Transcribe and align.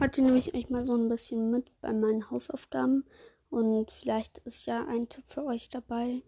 Heute 0.00 0.22
nehme 0.22 0.38
ich 0.38 0.54
euch 0.54 0.70
mal 0.70 0.86
so 0.86 0.94
ein 0.94 1.08
bisschen 1.08 1.50
mit 1.50 1.72
bei 1.80 1.92
meinen 1.92 2.30
Hausaufgaben 2.30 3.04
und 3.50 3.90
vielleicht 3.90 4.38
ist 4.38 4.64
ja 4.64 4.86
ein 4.86 5.08
Tipp 5.08 5.24
für 5.26 5.44
euch 5.44 5.70
dabei. 5.70 6.22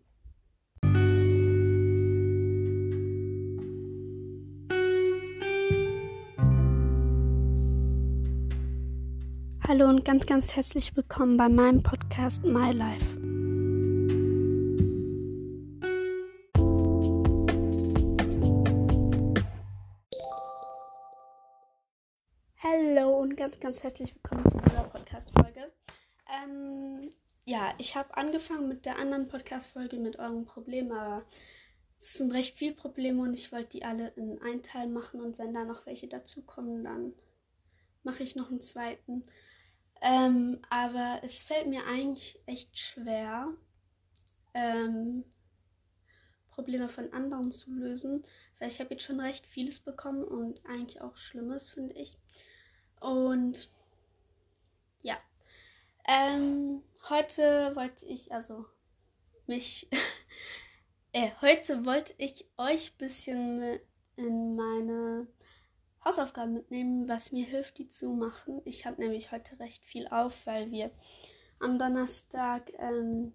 Hallo 9.69 9.89
und 9.89 10.05
ganz, 10.05 10.27
ganz 10.27 10.57
herzlich 10.57 10.97
willkommen 10.97 11.37
bei 11.37 11.49
meinem 11.49 11.81
Podcast 11.81 12.43
My 12.43 12.73
Life. 12.73 13.20
Ganz, 23.51 23.61
ganz 23.61 23.83
herzlich 23.83 24.15
willkommen 24.15 24.47
zu 24.47 24.61
dieser 24.61 24.85
Podcast-Folge. 24.85 25.73
Ähm, 26.33 27.11
ja, 27.45 27.75
ich 27.79 27.97
habe 27.97 28.17
angefangen 28.17 28.69
mit 28.69 28.87
der 28.87 28.97
anderen 28.97 29.27
Podcast-Folge 29.27 29.97
mit 29.97 30.21
eurem 30.21 30.45
Problem, 30.45 30.93
aber 30.93 31.27
es 31.99 32.13
sind 32.13 32.31
recht 32.31 32.57
viele 32.57 32.77
Probleme 32.77 33.21
und 33.23 33.35
ich 33.35 33.51
wollte 33.51 33.71
die 33.71 33.85
alle 33.85 34.11
in 34.11 34.41
einen 34.41 34.63
Teil 34.63 34.87
machen 34.87 35.21
und 35.21 35.37
wenn 35.37 35.53
da 35.53 35.65
noch 35.65 35.85
welche 35.85 36.07
dazukommen, 36.07 36.85
dann 36.85 37.13
mache 38.05 38.23
ich 38.23 38.37
noch 38.37 38.51
einen 38.51 38.61
zweiten. 38.61 39.25
Ähm, 40.01 40.61
aber 40.71 41.19
es 41.25 41.43
fällt 41.43 41.67
mir 41.67 41.85
eigentlich 41.89 42.41
echt 42.47 42.79
schwer, 42.79 43.49
ähm, 44.55 45.25
Probleme 46.51 46.89
von 46.89 47.13
anderen 47.13 47.51
zu 47.51 47.73
lösen, 47.75 48.25
weil 48.61 48.69
ich 48.69 48.79
habe 48.79 48.91
jetzt 48.91 49.03
schon 49.03 49.19
recht 49.19 49.45
vieles 49.45 49.81
bekommen 49.81 50.23
und 50.23 50.65
eigentlich 50.67 51.01
auch 51.01 51.17
Schlimmes, 51.17 51.71
finde 51.71 51.95
ich. 51.95 52.17
Und 53.01 53.71
ja, 55.03 55.17
ähm, 56.07 56.83
heute 57.09 57.75
wollte 57.75 58.07
ich, 58.07 58.33
also 58.33 58.67
mich, 59.47 59.89
äh, 61.13 61.31
heute 61.41 61.85
wollte 61.85 62.15
ich 62.19 62.47
euch 62.59 62.93
ein 62.93 62.99
bisschen 62.99 63.81
in 64.17 64.55
meine 64.55 65.27
Hausaufgaben 66.05 66.55
mitnehmen, 66.55 67.09
was 67.09 67.33
mir 67.33 67.47
hilft, 67.47 67.79
die 67.79 67.89
zu 67.89 68.11
machen. 68.11 68.61
Ich 68.65 68.87
habe 68.87 69.01
nämlich 69.01 69.33
heute 69.33 69.59
recht 69.59 69.85
viel 69.85 70.07
auf, 70.09 70.47
weil 70.47 70.71
wir 70.71 70.91
am 71.59 71.79
Donnerstag 71.79 72.71
ähm, 72.79 73.33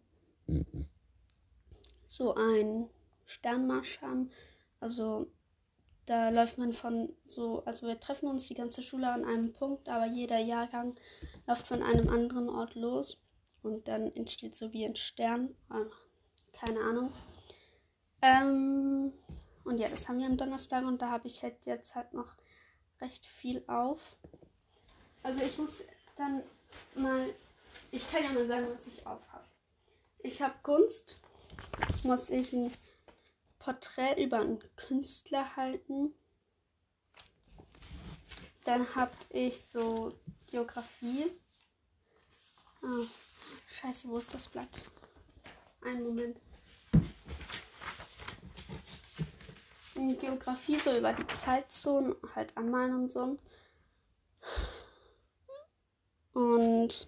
so 2.05 2.35
ein 2.35 2.89
Sternmarsch 3.25 4.01
haben. 4.01 4.31
Also 4.79 5.27
da 6.05 6.29
läuft 6.29 6.57
man 6.57 6.73
von 6.73 7.09
so, 7.23 7.63
also 7.65 7.87
wir 7.87 7.99
treffen 7.99 8.27
uns 8.27 8.47
die 8.47 8.53
ganze 8.53 8.83
Schule 8.83 9.11
an 9.11 9.25
einem 9.25 9.53
Punkt, 9.53 9.89
aber 9.89 10.05
jeder 10.05 10.37
Jahrgang 10.37 10.95
läuft 11.47 11.67
von 11.67 11.81
einem 11.81 12.09
anderen 12.09 12.49
Ort 12.49 12.75
los 12.75 13.17
und 13.63 13.87
dann 13.87 14.11
entsteht 14.13 14.55
so 14.55 14.71
wie 14.71 14.85
ein 14.85 14.95
Stern. 14.95 15.55
Keine 16.53 16.79
Ahnung. 16.81 17.11
Ähm, 18.21 19.13
und 19.63 19.79
ja, 19.79 19.89
das 19.89 20.07
haben 20.07 20.19
wir 20.19 20.27
am 20.27 20.37
Donnerstag 20.37 20.85
und 20.85 21.01
da 21.01 21.09
habe 21.09 21.27
ich 21.27 21.41
halt 21.41 21.65
jetzt 21.65 21.95
halt 21.95 22.13
noch 22.13 22.35
recht 23.01 23.25
viel 23.25 23.63
auf. 23.67 23.99
Also 25.23 25.41
ich 25.41 25.57
muss 25.57 25.71
dann 26.15 26.43
mal, 26.95 27.33
ich 27.91 28.09
kann 28.11 28.23
ja 28.23 28.31
mal 28.31 28.47
sagen, 28.47 28.67
was 28.71 28.85
ich 28.87 29.05
auf 29.07 29.21
habe. 29.31 29.45
Ich 30.19 30.41
habe 30.41 30.53
Kunst, 30.61 31.19
muss 32.03 32.29
ich 32.29 32.53
ein 32.53 32.71
Porträt 33.65 34.23
über 34.23 34.41
einen 34.41 34.59
Künstler 34.75 35.55
halten. 35.55 36.13
Dann 38.63 38.93
habe 38.93 39.11
ich 39.29 39.65
so 39.65 40.13
Geografie. 40.45 41.31
Oh, 42.83 43.07
scheiße, 43.67 44.07
wo 44.07 44.19
ist 44.19 44.35
das 44.35 44.47
Blatt? 44.49 44.83
Einen 45.83 46.03
Moment. 46.03 46.37
In 49.95 50.19
Geografie 50.19 50.77
so 50.77 50.95
über 50.95 51.13
die 51.13 51.25
Zeitzonen 51.33 52.15
halt 52.35 52.55
anmalen 52.55 52.93
und 52.93 53.09
so. 53.09 53.39
Und 56.33 57.07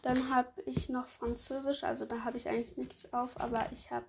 dann 0.00 0.34
habe 0.34 0.62
ich 0.64 0.88
noch 0.88 1.06
Französisch, 1.08 1.84
also 1.84 2.06
da 2.06 2.24
habe 2.24 2.38
ich 2.38 2.48
eigentlich 2.48 2.78
nichts 2.78 3.12
auf, 3.12 3.38
aber 3.38 3.70
ich 3.72 3.90
habe 3.90 4.06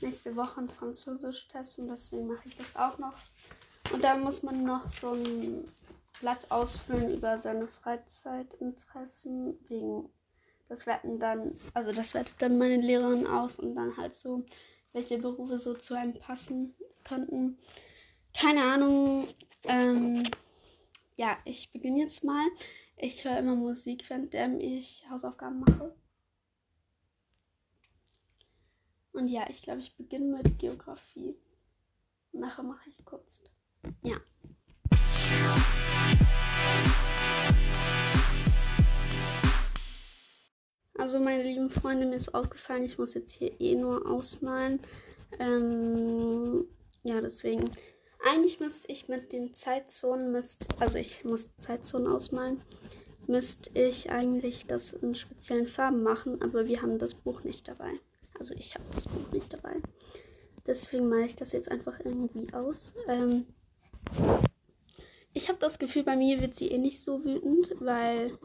nächste 0.00 0.36
Woche 0.36 0.58
einen 0.58 0.68
Französisch-Test 0.68 1.78
und 1.78 1.88
deswegen 1.88 2.26
mache 2.26 2.48
ich 2.48 2.56
das 2.56 2.76
auch 2.76 2.98
noch. 2.98 3.14
Und 3.92 4.02
dann 4.02 4.20
muss 4.20 4.42
man 4.42 4.64
noch 4.64 4.88
so 4.88 5.12
ein 5.12 5.68
Blatt 6.20 6.50
ausfüllen 6.50 7.14
über 7.14 7.38
seine 7.38 7.68
Freizeitinteressen 7.68 9.58
wegen 9.68 10.08
das 10.68 10.86
werten 10.86 11.18
dann, 11.18 11.56
also 11.74 11.92
das 11.92 12.14
wertet 12.14 12.34
dann 12.40 12.58
meine 12.58 12.80
Lehrerin 12.80 13.26
aus 13.26 13.58
und 13.58 13.76
dann 13.76 13.96
halt 13.96 14.14
so, 14.14 14.44
welche 14.92 15.18
Berufe 15.18 15.58
so 15.58 15.74
zu 15.74 15.94
einem 15.94 16.14
passen 16.14 16.74
könnten. 17.04 17.58
Keine 18.34 18.64
Ahnung. 18.64 19.28
Ähm, 19.64 20.24
ja, 21.16 21.36
ich 21.44 21.72
beginne 21.72 22.00
jetzt 22.00 22.24
mal. 22.24 22.46
Ich 22.96 23.24
höre 23.24 23.38
immer 23.38 23.54
Musik, 23.54 24.04
während 24.08 24.62
ich 24.62 25.04
Hausaufgaben 25.08 25.60
mache. 25.60 25.94
Und 29.16 29.28
ja, 29.28 29.46
ich 29.48 29.62
glaube, 29.62 29.80
ich 29.80 29.96
beginne 29.96 30.36
mit 30.36 30.58
Geografie. 30.58 31.34
Nachher 32.32 32.62
mache 32.62 32.86
ich 32.90 33.02
Kunst. 33.06 33.50
Ja. 34.02 34.20
Also 40.98 41.18
meine 41.18 41.44
lieben 41.44 41.70
Freunde, 41.70 42.04
mir 42.04 42.16
ist 42.16 42.34
aufgefallen, 42.34 42.84
ich 42.84 42.98
muss 42.98 43.14
jetzt 43.14 43.32
hier 43.32 43.58
eh 43.58 43.74
nur 43.74 44.06
ausmalen. 44.06 44.80
Ähm, 45.38 46.66
ja, 47.02 47.22
deswegen. 47.22 47.70
Eigentlich 48.22 48.60
müsste 48.60 48.92
ich 48.92 49.08
mit 49.08 49.32
den 49.32 49.54
Zeitzonen, 49.54 50.30
müsst, 50.30 50.68
also 50.78 50.98
ich 50.98 51.24
muss 51.24 51.48
Zeitzonen 51.56 52.06
ausmalen, 52.06 52.60
müsste 53.26 53.70
ich 53.78 54.10
eigentlich 54.10 54.66
das 54.66 54.92
in 54.92 55.14
speziellen 55.14 55.68
Farben 55.68 56.02
machen, 56.02 56.42
aber 56.42 56.66
wir 56.66 56.82
haben 56.82 56.98
das 56.98 57.14
Buch 57.14 57.44
nicht 57.44 57.66
dabei. 57.68 57.92
Also 58.38 58.54
ich 58.54 58.74
habe 58.74 58.84
das 58.92 59.08
Buch 59.08 59.32
nicht 59.32 59.52
dabei. 59.52 59.76
Deswegen 60.66 61.08
mache 61.08 61.26
ich 61.26 61.36
das 61.36 61.52
jetzt 61.52 61.70
einfach 61.70 61.98
irgendwie 62.00 62.52
aus. 62.52 62.94
Ähm 63.08 63.46
ich 65.32 65.48
habe 65.48 65.58
das 65.58 65.78
Gefühl, 65.78 66.02
bei 66.02 66.16
mir 66.16 66.40
wird 66.40 66.54
sie 66.54 66.68
eh 66.68 66.78
nicht 66.78 67.02
so 67.02 67.24
wütend, 67.24 67.74
weil 67.78 68.38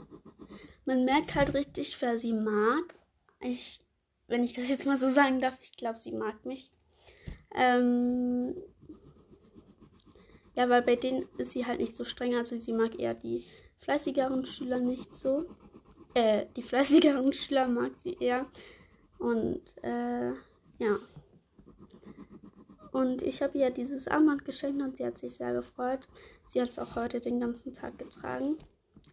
man 0.85 1.05
merkt 1.05 1.35
halt 1.35 1.53
richtig, 1.53 2.01
wer 2.01 2.19
sie 2.19 2.33
mag. 2.33 2.95
Ich, 3.39 3.79
wenn 4.27 4.43
ich 4.43 4.53
das 4.53 4.69
jetzt 4.69 4.85
mal 4.85 4.97
so 4.97 5.09
sagen 5.09 5.39
darf, 5.39 5.57
ich 5.61 5.71
glaube, 5.77 5.99
sie 5.99 6.11
mag 6.11 6.45
mich. 6.45 6.71
Ähm 7.55 8.55
ja, 10.53 10.69
weil 10.69 10.81
bei 10.81 10.95
denen 10.95 11.27
ist 11.37 11.51
sie 11.51 11.65
halt 11.65 11.79
nicht 11.79 11.95
so 11.95 12.03
streng. 12.03 12.35
Also 12.35 12.59
sie 12.59 12.73
mag 12.73 12.99
eher 12.99 13.13
die 13.13 13.45
fleißigeren 13.79 14.45
Schüler 14.45 14.79
nicht 14.79 15.15
so. 15.15 15.45
Äh, 16.13 16.47
die 16.55 16.61
fleißigeren 16.61 17.31
Schüler 17.33 17.67
mag 17.67 17.93
sie 17.97 18.17
eher. 18.19 18.45
Und 19.21 19.61
äh, 19.83 20.31
ja. 20.79 20.97
Und 22.91 23.21
ich 23.21 23.43
habe 23.43 23.57
ihr 23.57 23.69
dieses 23.69 24.07
Armband 24.07 24.45
geschenkt 24.45 24.81
und 24.81 24.97
sie 24.97 25.05
hat 25.05 25.19
sich 25.19 25.35
sehr 25.35 25.53
gefreut. 25.53 26.07
Sie 26.47 26.59
hat 26.59 26.71
es 26.71 26.79
auch 26.79 26.95
heute 26.95 27.21
den 27.21 27.39
ganzen 27.39 27.71
Tag 27.71 27.99
getragen. 27.99 28.57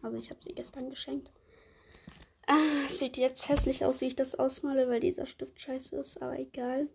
Also 0.02 0.16
ich 0.16 0.30
habe 0.30 0.42
sie 0.42 0.54
gestern 0.54 0.88
geschenkt. 0.88 1.30
Ah, 2.46 2.88
sieht 2.88 3.18
jetzt 3.18 3.50
hässlich 3.50 3.84
aus, 3.84 4.00
wie 4.00 4.06
ich 4.06 4.16
das 4.16 4.34
ausmale, 4.34 4.88
weil 4.88 5.00
dieser 5.00 5.26
Stift 5.26 5.60
scheiße 5.60 5.96
ist, 5.96 6.22
aber 6.22 6.38
egal. 6.38 6.88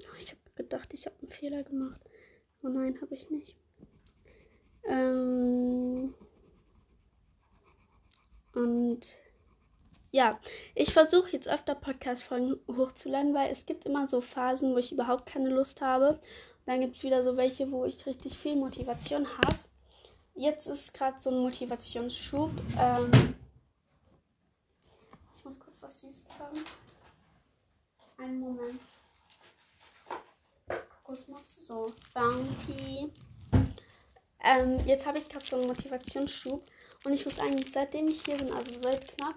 Oh, 0.00 0.16
ich 0.18 0.30
habe 0.30 0.40
gedacht, 0.54 0.94
ich 0.94 1.04
habe 1.04 1.16
einen 1.20 1.28
Fehler 1.28 1.62
gemacht. 1.64 2.00
Oh 2.62 2.68
nein, 2.68 2.98
habe 3.02 3.14
ich 3.14 3.28
nicht. 3.28 3.54
Ähm 4.88 6.14
und 8.54 9.06
ja, 10.12 10.38
ich 10.74 10.92
versuche 10.92 11.30
jetzt 11.30 11.48
öfter 11.48 11.74
Podcast-Folgen 11.74 12.60
hochzuladen, 12.68 13.32
weil 13.34 13.50
es 13.50 13.64
gibt 13.64 13.86
immer 13.86 14.06
so 14.06 14.20
Phasen, 14.20 14.74
wo 14.74 14.78
ich 14.78 14.92
überhaupt 14.92 15.24
keine 15.24 15.48
Lust 15.48 15.80
habe. 15.80 16.10
Und 16.10 16.66
dann 16.66 16.80
gibt 16.82 16.96
es 16.96 17.02
wieder 17.02 17.24
so 17.24 17.38
welche, 17.38 17.70
wo 17.72 17.86
ich 17.86 18.04
richtig 18.04 18.38
viel 18.38 18.56
Motivation 18.56 19.26
habe. 19.26 19.56
Jetzt 20.34 20.66
ist 20.66 20.92
gerade 20.92 21.18
so 21.18 21.30
ein 21.30 21.38
Motivationsschub. 21.38 22.50
Ähm 22.78 23.34
ich 25.34 25.44
muss 25.46 25.58
kurz 25.58 25.80
was 25.80 26.00
Süßes 26.00 26.38
haben. 26.38 26.58
Einen 28.18 28.38
Moment. 28.38 28.80
Kokosnuss, 31.02 31.66
so 31.66 31.90
Bounty. 32.12 33.10
Ähm, 34.44 34.86
jetzt 34.86 35.06
habe 35.06 35.18
ich 35.18 35.28
gerade 35.28 35.44
so 35.46 35.56
einen 35.56 35.68
Motivationsschub. 35.68 36.62
Und 37.04 37.12
ich 37.12 37.24
muss 37.24 37.38
eigentlich, 37.38 37.72
seitdem 37.72 38.08
ich 38.08 38.22
hier 38.24 38.36
bin, 38.36 38.52
also 38.52 38.78
seit 38.82 39.16
knapp 39.16 39.36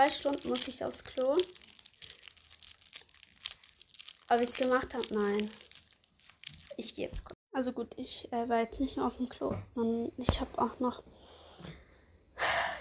zwei 0.00 0.10
Stunden 0.10 0.48
muss 0.48 0.66
ich 0.66 0.82
aufs 0.82 1.04
Klo. 1.04 1.36
Ob 4.30 4.40
ich 4.40 4.48
es 4.48 4.54
gemacht 4.54 4.94
habe? 4.94 5.06
Nein. 5.12 5.50
Ich 6.78 6.94
gehe 6.94 7.06
jetzt 7.06 7.22
kurz. 7.22 7.38
Also 7.52 7.72
gut, 7.72 7.92
ich 7.98 8.32
äh, 8.32 8.48
war 8.48 8.60
jetzt 8.60 8.80
nicht 8.80 8.96
nur 8.96 9.06
auf 9.06 9.18
dem 9.18 9.28
Klo, 9.28 9.54
sondern 9.74 10.10
ich 10.16 10.40
habe 10.40 10.58
auch 10.58 10.80
noch 10.80 11.02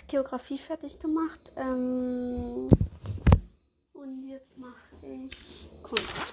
Geografie 0.07 0.59
fertig 0.59 0.97
gemacht. 1.01 1.51
Ähm, 1.57 2.69
und 3.91 4.29
jetzt 4.29 4.57
mache 4.57 4.95
ich 5.05 5.67
Kunst. 5.83 6.23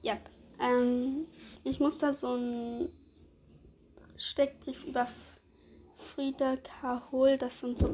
Ja, 0.00 0.16
ähm, 0.60 1.26
ich 1.64 1.80
muss 1.80 1.98
da 1.98 2.12
so 2.12 2.34
einen 2.34 2.88
Steckbrief 4.16 4.84
über 4.84 5.08
Frieda 6.22 6.56
Kahol, 6.58 7.36
das 7.36 7.58
sind 7.58 7.80
so, 7.80 7.88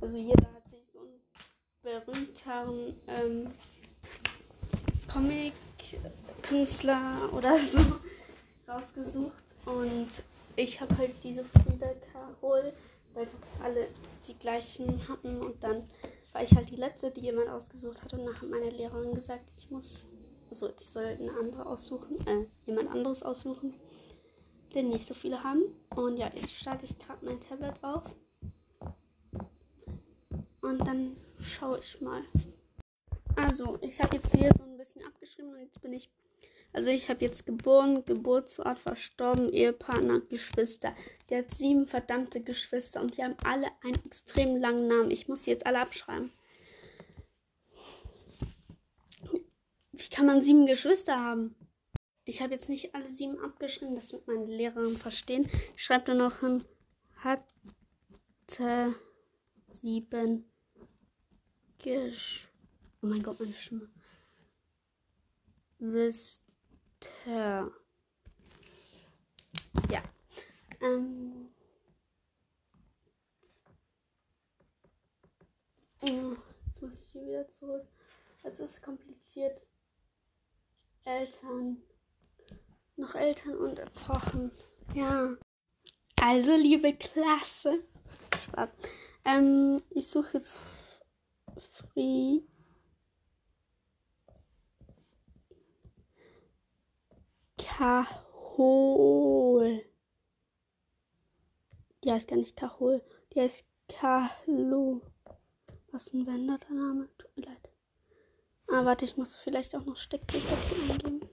also 0.00 0.16
jeder 0.16 0.46
hat 0.54 0.68
sich 0.68 0.86
so 0.92 1.00
einen 1.00 1.20
berühmteren 1.82 2.94
ähm, 3.08 3.52
Comic-Künstler 5.12 7.30
oder 7.32 7.58
so 7.72 7.80
rausgesucht. 8.68 9.42
Und 9.66 10.22
ich 10.54 10.80
habe 10.80 10.96
halt 10.96 11.16
diese 11.24 11.44
Frieda 11.44 11.88
Kahol, 12.12 12.72
weil 13.12 13.26
sonst 13.26 13.60
alle 13.60 13.88
die 14.28 14.38
gleichen 14.38 15.08
hatten. 15.08 15.42
Und 15.42 15.64
dann 15.64 15.82
war 16.32 16.44
ich 16.44 16.54
halt 16.54 16.70
die 16.70 16.76
letzte, 16.76 17.10
die 17.10 17.22
jemand 17.22 17.48
ausgesucht 17.48 18.04
hat. 18.04 18.12
Und 18.12 18.24
nachher 18.24 18.42
hat 18.42 18.50
meine 18.50 18.70
Lehrerin 18.70 19.16
gesagt, 19.16 19.52
ich 19.58 19.68
muss, 19.72 20.06
also 20.48 20.68
ich 20.68 20.86
soll 20.86 21.06
eine 21.06 21.32
andere 21.32 21.66
aussuchen, 21.66 22.24
äh, 22.28 22.46
jemand 22.66 22.90
anderes 22.90 23.24
aussuchen, 23.24 23.74
den 24.74 24.90
nicht 24.90 25.06
so 25.06 25.14
viele 25.14 25.42
haben. 25.42 25.62
Und 25.94 26.16
ja, 26.16 26.30
jetzt 26.34 26.52
starte 26.52 26.84
ich 26.84 26.98
gerade 26.98 27.24
mein 27.24 27.40
Tablet 27.40 27.82
auf 27.82 28.04
und 30.60 30.86
dann 30.86 31.16
schaue 31.40 31.78
ich 31.78 32.00
mal. 32.00 32.22
Also, 33.36 33.78
ich 33.80 34.00
habe 34.00 34.16
jetzt 34.16 34.34
hier 34.34 34.50
so 34.56 34.64
ein 34.64 34.76
bisschen 34.76 35.04
abgeschrieben 35.04 35.52
und 35.52 35.60
jetzt 35.60 35.80
bin 35.80 35.92
ich 35.92 36.10
also 36.74 36.90
ich 36.90 37.08
habe 37.08 37.24
jetzt 37.24 37.46
geboren, 37.46 38.04
Geburtsort 38.04 38.80
verstorben, 38.80 39.52
Ehepartner, 39.52 40.20
Geschwister. 40.22 40.92
Die 41.30 41.36
hat 41.36 41.54
sieben 41.54 41.86
verdammte 41.86 42.40
Geschwister 42.42 43.00
und 43.00 43.16
die 43.16 43.22
haben 43.22 43.36
alle 43.44 43.68
einen 43.84 44.04
extrem 44.04 44.56
langen 44.56 44.88
Namen. 44.88 45.12
Ich 45.12 45.28
muss 45.28 45.44
sie 45.44 45.52
jetzt 45.52 45.66
alle 45.66 45.78
abschreiben. 45.78 46.32
Wie 49.92 50.08
kann 50.10 50.26
man 50.26 50.42
sieben 50.42 50.66
Geschwister 50.66 51.16
haben? 51.16 51.54
Ich 52.24 52.40
habe 52.40 52.52
jetzt 52.52 52.68
nicht 52.68 52.94
alle 52.94 53.10
sieben 53.10 53.38
abgeschrieben, 53.40 53.94
das 53.94 54.12
wird 54.12 54.26
meine 54.26 54.46
Lehrerin 54.46 54.96
verstehen. 54.96 55.50
Ich 55.76 55.84
schreibe 55.84 56.06
da 56.06 56.14
noch 56.14 56.40
hin, 56.40 56.64
hatte 57.16 58.94
sieben 59.68 60.50
Gesch... 61.78 62.48
Oh 63.02 63.06
mein 63.06 63.22
Gott, 63.22 63.38
meine 63.38 63.52
Stimme. 63.52 63.90
Wisst 65.78 66.44
Tja. 67.04 67.70
Ja. 69.90 70.02
Ähm. 70.80 71.50
Jetzt 76.00 76.80
muss 76.80 76.98
ich 76.98 77.12
hier 77.12 77.26
wieder 77.26 77.48
zurück. 77.50 77.86
Es 78.42 78.58
ist 78.58 78.82
kompliziert. 78.82 79.60
Eltern. 81.04 81.82
Noch 82.96 83.14
Eltern 83.14 83.56
und 83.56 83.78
Epochen. 83.78 84.50
Ja. 84.94 85.34
Also, 86.20 86.54
liebe 86.54 86.94
Klasse. 86.94 87.84
Spaß. 88.44 88.70
Ähm, 89.24 89.82
ich 89.90 90.08
suche 90.08 90.38
jetzt 90.38 90.58
Free. 91.72 92.40
Kahol. 97.58 98.94
Die 102.04 102.12
heißt 102.12 102.28
gar 102.28 102.36
nicht 102.36 102.56
Kahol. 102.56 103.02
Die 103.32 103.40
heißt 103.40 103.64
Kahlo. 103.88 105.00
Was 105.90 106.12
ein 106.12 106.24
veränderter 106.24 106.74
Name. 106.74 107.08
Tut 107.18 107.36
mir 107.36 107.46
leid. 107.46 107.70
Ah, 108.68 108.84
warte, 108.84 109.04
ich 109.04 109.16
muss 109.16 109.36
vielleicht 109.36 109.74
auch 109.74 109.84
noch 109.84 109.96
Steckbrief 109.96 110.48
dazu 110.48 110.74
eingeben. 110.74 111.23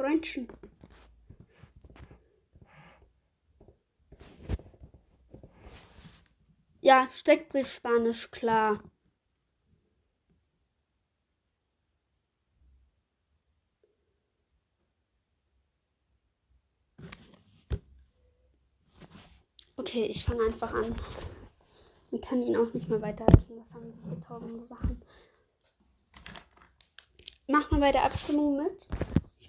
Freundchen. 0.00 0.48
Ja, 6.80 7.06
Steckbrief 7.14 7.70
Spanisch, 7.70 8.30
klar. 8.30 8.82
Okay, 19.76 20.04
ich 20.06 20.24
fange 20.24 20.46
einfach 20.46 20.72
an. 20.72 20.96
Ich 22.10 22.22
kann 22.22 22.42
Ihnen 22.42 22.56
auch 22.56 22.72
nicht 22.72 22.88
mehr 22.88 23.02
weiterhelfen. 23.02 23.58
Das 23.58 23.74
haben 23.74 23.92
Sie 23.92 24.02
hier 24.02 24.20
tausende 24.22 24.64
Sachen. 24.64 25.02
Mach 27.48 27.70
mal 27.70 27.80
bei 27.80 27.92
der 27.92 28.04
Abstimmung 28.04 28.56
mit. 28.56 28.86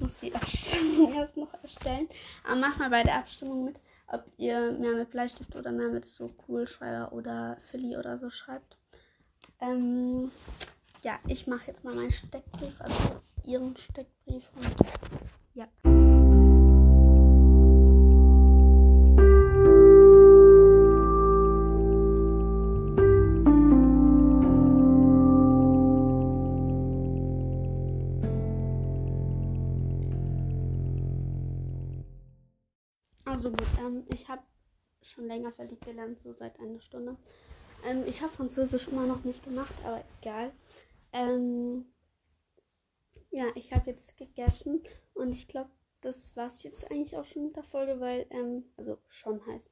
Muss 0.01 0.18
die 0.18 0.33
Abstimmung 0.36 1.13
erst 1.13 1.38
noch 1.38 1.53
erstellen. 1.62 2.09
Aber 2.44 2.56
mach 2.56 2.77
mal 2.77 2.89
bei 2.89 3.03
der 3.03 3.19
Abstimmung 3.19 3.63
mit, 3.65 3.75
ob 4.07 4.25
ihr 4.38 4.71
mehr 4.71 4.95
mit 4.95 5.12
Bleistift 5.12 5.56
oder 5.56 5.71
mehr 5.71 5.89
mit 5.89 6.09
so 6.09 6.27
Kugelschreiber 6.27 7.13
oder 7.13 7.57
Philly 7.69 7.95
oder 7.95 8.18
so 8.18 8.30
schreibt. 8.30 8.77
Ähm, 9.62 10.31
ja, 11.03 11.19
ich 11.27 11.48
mache 11.48 11.68
jetzt 11.68 11.83
mal 11.83 11.95
meinen 11.95 12.12
Steckbrief, 12.12 12.81
also 12.81 13.21
Ihren 13.45 13.75
Steckbrief 13.77 14.44
und 14.56 14.75
Also 33.31 33.50
gut, 33.50 33.68
ähm, 33.80 34.04
ich 34.13 34.28
habe 34.28 34.44
schon 35.01 35.25
länger 35.25 35.54
fertig 35.54 35.80
gelernt, 35.80 36.19
so 36.19 36.33
seit 36.33 36.60
einer 36.60 36.81
Stunde. 36.81 37.16
Ähm, 37.86 38.04
ich 38.06 38.22
habe 38.22 38.33
Französisch 38.33 38.89
immer 38.89 39.06
noch 39.06 39.24
nicht 39.24 39.45
gemacht, 39.45 39.74
aber 39.86 40.04
egal. 40.19 40.51
Ähm, 41.13 41.86
ja, 43.30 43.45
ich 43.56 43.72
habe 43.72 43.89
jetzt 43.89 44.18
gegessen 44.18 44.83
und 45.13 45.31
ich 45.31 45.48
glaube, 45.48 45.69
das 46.01 46.36
war 46.36 46.48
es 46.48 46.62
jetzt 46.63 46.92
eigentlich 46.92 47.16
auch 47.16 47.24
schon 47.24 47.44
mit 47.45 47.56
der 47.56 47.64
Folge, 47.64 48.02
weil, 48.02 48.26
ähm, 48.31 48.66
also 48.76 48.97
schon 49.07 49.40
heißt, 49.45 49.71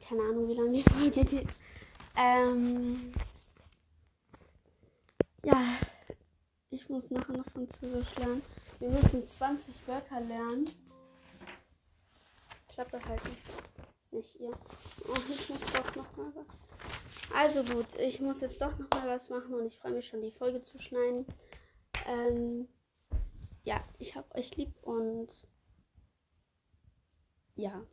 keine 0.00 0.22
Ahnung, 0.22 0.48
wie 0.48 0.54
lange 0.54 0.72
die 0.72 0.82
Folge 0.82 1.24
geht. 1.24 1.48
Ähm, 2.16 3.12
ja, 5.44 5.78
ich 6.70 6.88
muss 6.88 7.12
nachher 7.12 7.36
noch 7.36 7.46
Französisch 7.46 8.16
lernen. 8.16 8.42
Wir 8.80 8.88
müssen 8.88 9.24
20 9.24 9.86
Wörter 9.86 10.20
lernen 10.20 10.68
Klappe 12.78 13.04
halten. 13.08 13.36
Nicht 14.12 14.38
ihr. 14.38 14.56
Oh, 15.08 15.14
ich 15.28 15.48
muss 15.48 15.60
doch 15.72 15.96
noch 15.96 16.16
mal 16.16 16.32
was. 16.36 16.46
Also 17.34 17.64
gut, 17.64 17.86
ich 17.98 18.20
muss 18.20 18.40
jetzt 18.40 18.60
doch 18.62 18.78
noch 18.78 18.88
mal 18.90 19.08
was 19.08 19.28
machen 19.30 19.52
und 19.54 19.66
ich 19.66 19.76
freue 19.76 19.90
mich 19.90 20.06
schon, 20.06 20.22
die 20.22 20.30
Folge 20.30 20.62
zu 20.62 20.78
schneiden. 20.78 21.26
Ähm, 22.06 22.68
ja, 23.64 23.82
ich 23.98 24.14
hab 24.14 24.32
euch 24.36 24.56
lieb 24.56 24.72
und 24.82 25.26
ja. 27.56 27.84